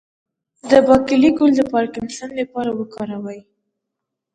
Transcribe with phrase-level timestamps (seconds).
[0.69, 3.41] د باقلي ګل د پارکنسن لپاره وکاروئ